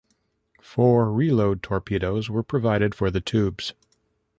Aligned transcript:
Four 0.63 1.13
reload 1.13 1.61
torpedoes 1.61 2.27
were 2.27 2.41
provided 2.41 2.95
for 2.95 3.11
the 3.11 3.21
tubes. 3.21 3.75